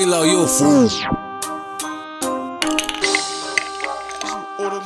[0.00, 0.88] CeeLo, you a fool.
[4.56, 4.80] What a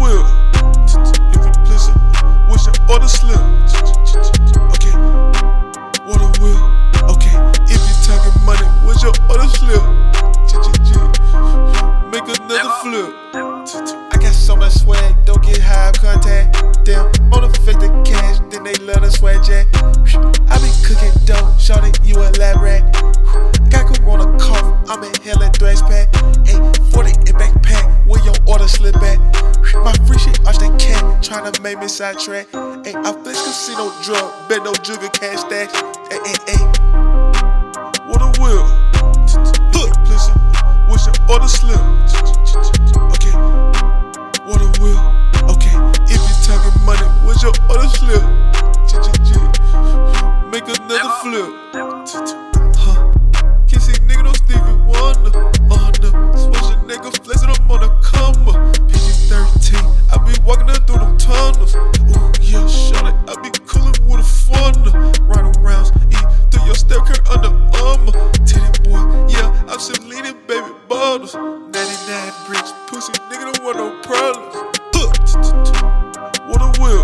[0.00, 0.24] will.
[2.48, 3.36] If you order slip?
[4.72, 4.94] Okay.
[6.06, 6.60] What a will.
[7.12, 7.36] Okay.
[7.68, 8.66] If you talking money,
[9.02, 9.84] your order slip?
[12.10, 13.10] Make another flip.
[13.34, 16.56] I got so much swag, don't get high contact.
[16.86, 19.66] Damn, motivate the cash, then they love the swag jack.
[20.92, 22.92] Cooking dope, shorty, you a lab rat.
[23.70, 26.14] Got corona cough, I'm inhaling thrash pack.
[26.46, 26.60] Hey,
[26.92, 29.18] 40 in backpack, where your order slip at?
[29.82, 32.46] My free shit arch that cat, tryna make me sidetrack.
[32.84, 35.70] Hey, I flex casino drug, bet no jugger cash stack.
[36.12, 36.71] Hey, hey, hey.
[50.64, 51.50] Make another flip.
[53.66, 55.32] Can't see nigga no Stevie Wonder.
[55.72, 58.72] Oh no, switch a nigga flexing up on the come up.
[58.86, 61.74] PG 13, I be walking down through them tunnels.
[61.74, 63.14] Ooh, yeah, shut it.
[63.26, 64.92] I be coolin' with a funnel.
[65.26, 67.50] Run around, eat through your Steph Curry Under
[67.82, 68.14] Armour.
[68.46, 69.02] Titty boy,
[69.34, 71.34] yeah, I'm still leaning baby bottles.
[71.34, 71.74] 99
[72.46, 74.62] bricks, pussy nigga don't want no problems.
[76.46, 77.02] What a will.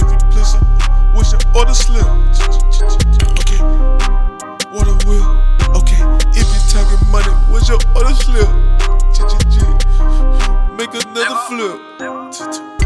[0.00, 2.37] If you please uh, it, what's your order slip?
[10.94, 12.77] Another flip.